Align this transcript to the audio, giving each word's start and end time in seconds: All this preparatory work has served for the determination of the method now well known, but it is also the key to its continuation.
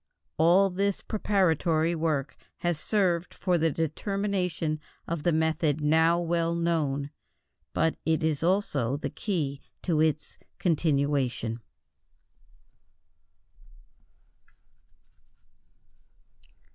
All 0.39 0.71
this 0.71 1.03
preparatory 1.03 1.93
work 1.93 2.35
has 2.61 2.79
served 2.79 3.35
for 3.35 3.59
the 3.59 3.69
determination 3.69 4.79
of 5.07 5.21
the 5.21 5.31
method 5.31 5.79
now 5.79 6.19
well 6.19 6.55
known, 6.55 7.11
but 7.71 7.97
it 8.03 8.23
is 8.23 8.41
also 8.41 8.97
the 8.97 9.11
key 9.11 9.61
to 9.83 9.99
its 10.01 10.39
continuation. 10.57 11.59